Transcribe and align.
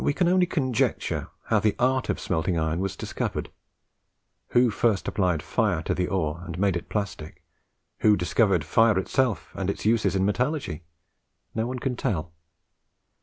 We 0.03 0.13
can 0.15 0.27
only 0.27 0.47
conjecture 0.47 1.27
how 1.43 1.59
the 1.59 1.75
art 1.77 2.09
of 2.09 2.19
smelting 2.19 2.57
iron 2.57 2.79
was 2.79 2.95
discovered. 2.95 3.51
Who 4.47 4.71
first 4.71 5.07
applied 5.07 5.43
fire 5.43 5.83
to 5.83 5.93
the 5.93 6.07
ore, 6.07 6.41
and 6.43 6.57
made 6.57 6.75
it 6.75 6.89
plastic; 6.89 7.43
who 7.99 8.17
discovered 8.17 8.63
fire 8.65 8.97
itself, 8.97 9.51
and 9.53 9.69
its 9.69 9.85
uses 9.85 10.15
in 10.15 10.25
metallurgy? 10.25 10.81
No 11.53 11.67
one 11.67 11.77
can 11.77 11.95
tell. 11.95 12.33